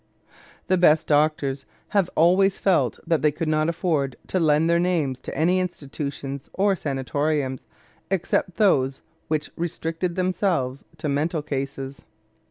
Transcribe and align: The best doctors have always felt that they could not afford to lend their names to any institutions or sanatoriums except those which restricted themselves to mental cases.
The 0.65 0.79
best 0.79 1.05
doctors 1.05 1.67
have 1.89 2.09
always 2.15 2.57
felt 2.57 2.99
that 3.05 3.21
they 3.21 3.31
could 3.31 3.47
not 3.47 3.69
afford 3.69 4.15
to 4.29 4.39
lend 4.39 4.67
their 4.67 4.79
names 4.79 5.21
to 5.21 5.37
any 5.37 5.59
institutions 5.59 6.49
or 6.53 6.75
sanatoriums 6.75 7.67
except 8.09 8.55
those 8.55 9.03
which 9.27 9.51
restricted 9.55 10.15
themselves 10.15 10.85
to 10.97 11.07
mental 11.07 11.43
cases. 11.43 12.03